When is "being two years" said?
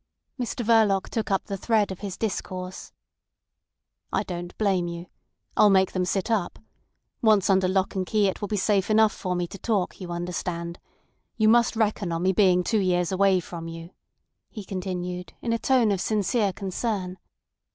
12.33-13.11